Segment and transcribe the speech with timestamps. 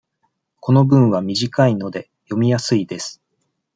[0.61, 3.21] この文は短いので、読みやすいです。